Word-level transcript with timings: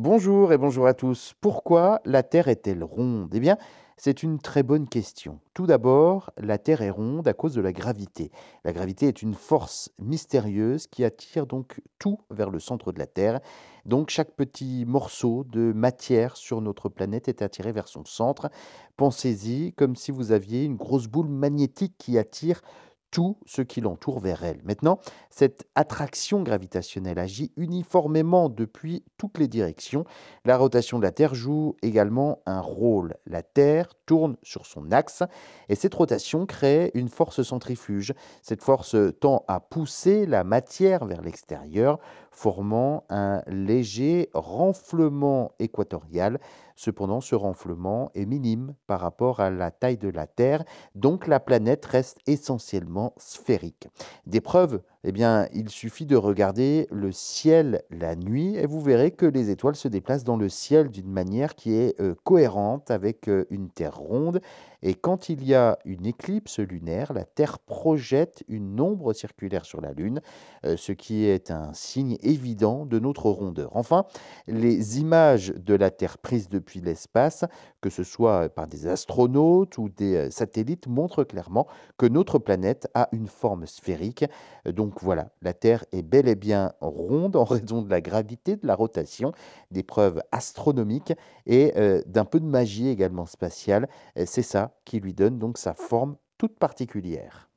Bonjour 0.00 0.52
et 0.52 0.58
bonjour 0.58 0.86
à 0.86 0.94
tous. 0.94 1.34
Pourquoi 1.40 2.00
la 2.04 2.22
Terre 2.22 2.46
est-elle 2.46 2.84
ronde? 2.84 3.34
Eh 3.34 3.40
bien, 3.40 3.58
c'est 3.96 4.22
une 4.22 4.38
très 4.38 4.62
bonne 4.62 4.88
question. 4.88 5.40
Tout 5.54 5.66
d'abord, 5.66 6.30
la 6.38 6.56
Terre 6.56 6.82
est 6.82 6.90
ronde 6.90 7.26
à 7.26 7.32
cause 7.32 7.52
de 7.52 7.60
la 7.60 7.72
gravité. 7.72 8.30
La 8.64 8.72
gravité 8.72 9.08
est 9.08 9.22
une 9.22 9.34
force 9.34 9.90
mystérieuse 9.98 10.86
qui 10.86 11.02
attire 11.02 11.48
donc 11.48 11.80
tout 11.98 12.20
vers 12.30 12.50
le 12.50 12.60
centre 12.60 12.92
de 12.92 13.00
la 13.00 13.08
Terre. 13.08 13.40
Donc 13.86 14.10
chaque 14.10 14.36
petit 14.36 14.84
morceau 14.86 15.42
de 15.42 15.72
matière 15.72 16.36
sur 16.36 16.60
notre 16.60 16.88
planète 16.88 17.26
est 17.26 17.42
attiré 17.42 17.72
vers 17.72 17.88
son 17.88 18.04
centre. 18.04 18.50
Pensez-y 18.96 19.72
comme 19.72 19.96
si 19.96 20.12
vous 20.12 20.30
aviez 20.30 20.62
une 20.62 20.76
grosse 20.76 21.08
boule 21.08 21.28
magnétique 21.28 21.96
qui 21.98 22.18
attire 22.18 22.62
tout 23.10 23.38
ce 23.46 23.62
qui 23.62 23.80
l'entoure 23.80 24.20
vers 24.20 24.44
elle. 24.44 24.60
Maintenant, 24.64 24.98
cette 25.30 25.66
attraction 25.74 26.42
gravitationnelle 26.42 27.18
agit 27.18 27.52
uniformément 27.56 28.48
depuis 28.48 29.04
toutes 29.16 29.38
les 29.38 29.48
directions. 29.48 30.04
La 30.44 30.56
rotation 30.56 30.98
de 30.98 31.04
la 31.04 31.12
Terre 31.12 31.34
joue 31.34 31.76
également 31.82 32.40
un 32.46 32.60
rôle. 32.60 33.16
La 33.26 33.42
Terre 33.42 33.88
tourne 34.06 34.36
sur 34.42 34.66
son 34.66 34.92
axe 34.92 35.22
et 35.68 35.74
cette 35.74 35.94
rotation 35.94 36.46
crée 36.46 36.90
une 36.94 37.08
force 37.08 37.42
centrifuge. 37.42 38.14
Cette 38.42 38.62
force 38.62 38.96
tend 39.20 39.44
à 39.48 39.60
pousser 39.60 40.26
la 40.26 40.44
matière 40.44 41.04
vers 41.04 41.22
l'extérieur, 41.22 41.98
formant 42.38 43.02
un 43.08 43.42
léger 43.48 44.30
renflement 44.32 45.50
équatorial. 45.58 46.38
Cependant, 46.76 47.20
ce 47.20 47.34
renflement 47.34 48.12
est 48.14 48.26
minime 48.26 48.74
par 48.86 49.00
rapport 49.00 49.40
à 49.40 49.50
la 49.50 49.72
taille 49.72 49.96
de 49.96 50.08
la 50.08 50.28
Terre, 50.28 50.62
donc 50.94 51.26
la 51.26 51.40
planète 51.40 51.84
reste 51.84 52.18
essentiellement 52.28 53.12
sphérique. 53.16 53.88
Des 54.26 54.40
preuves 54.40 54.80
eh 55.04 55.12
bien, 55.12 55.48
il 55.52 55.68
suffit 55.68 56.06
de 56.06 56.16
regarder 56.16 56.88
le 56.90 57.12
ciel 57.12 57.82
la 57.90 58.16
nuit 58.16 58.56
et 58.56 58.66
vous 58.66 58.80
verrez 58.80 59.12
que 59.12 59.26
les 59.26 59.48
étoiles 59.48 59.76
se 59.76 59.86
déplacent 59.86 60.24
dans 60.24 60.36
le 60.36 60.48
ciel 60.48 60.90
d'une 60.90 61.10
manière 61.10 61.54
qui 61.54 61.72
est 61.72 62.00
euh, 62.00 62.16
cohérente 62.24 62.90
avec 62.90 63.28
euh, 63.28 63.46
une 63.50 63.70
Terre 63.70 63.96
ronde. 63.96 64.40
Et 64.82 64.94
quand 64.94 65.28
il 65.28 65.44
y 65.44 65.54
a 65.54 65.78
une 65.84 66.04
éclipse 66.04 66.58
lunaire, 66.58 67.12
la 67.12 67.24
Terre 67.24 67.60
projette 67.60 68.42
une 68.48 68.80
ombre 68.80 69.12
circulaire 69.12 69.64
sur 69.64 69.80
la 69.80 69.92
Lune, 69.92 70.20
euh, 70.66 70.76
ce 70.76 70.90
qui 70.90 71.24
est 71.24 71.52
un 71.52 71.72
signe 71.74 72.18
évident 72.28 72.86
de 72.86 72.98
notre 72.98 73.30
rondeur. 73.30 73.70
Enfin, 73.74 74.04
les 74.46 75.00
images 75.00 75.48
de 75.48 75.74
la 75.74 75.90
Terre 75.90 76.18
prises 76.18 76.48
depuis 76.48 76.80
l'espace, 76.80 77.44
que 77.80 77.90
ce 77.90 78.04
soit 78.04 78.48
par 78.48 78.66
des 78.66 78.86
astronautes 78.86 79.78
ou 79.78 79.88
des 79.88 80.30
satellites, 80.30 80.86
montrent 80.86 81.24
clairement 81.24 81.66
que 81.96 82.06
notre 82.06 82.38
planète 82.38 82.88
a 82.94 83.08
une 83.12 83.26
forme 83.26 83.66
sphérique. 83.66 84.24
Donc 84.66 85.02
voilà, 85.02 85.30
la 85.42 85.54
Terre 85.54 85.84
est 85.92 86.02
bel 86.02 86.28
et 86.28 86.36
bien 86.36 86.72
ronde 86.80 87.36
en 87.36 87.44
raison 87.44 87.82
de 87.82 87.90
la 87.90 88.00
gravité, 88.00 88.56
de 88.56 88.66
la 88.66 88.74
rotation, 88.74 89.32
des 89.70 89.82
preuves 89.82 90.22
astronomiques 90.30 91.14
et 91.46 91.72
euh, 91.76 92.02
d'un 92.06 92.24
peu 92.24 92.40
de 92.40 92.46
magie 92.46 92.88
également 92.88 93.26
spatiale. 93.26 93.88
C'est 94.26 94.42
ça 94.42 94.72
qui 94.84 95.00
lui 95.00 95.14
donne 95.14 95.38
donc 95.38 95.58
sa 95.58 95.74
forme 95.74 96.16
toute 96.36 96.58
particulière. 96.58 97.47